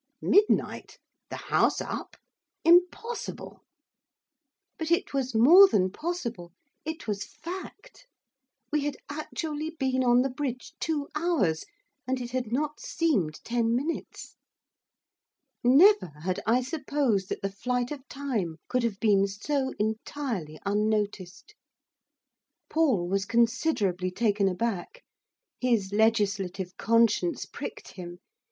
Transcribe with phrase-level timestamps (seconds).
[0.19, 0.97] 'Midnight!
[1.29, 2.17] The House up!
[2.65, 3.61] Impossible!'
[4.79, 8.07] But it was more than possible, it was fact.
[8.71, 11.65] We had actually been on the Bridge two hours,
[12.07, 14.35] and it had not seemed ten minutes.
[15.63, 21.53] Never had I supposed that the flight of time could have been so entirely unnoticed.
[22.71, 25.03] Paul was considerably taken aback.
[25.59, 28.17] His legislative conscience pricked him.